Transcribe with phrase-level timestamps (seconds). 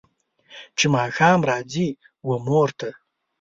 [0.77, 1.87] چې ماښام راځي
[2.27, 2.89] و مور ته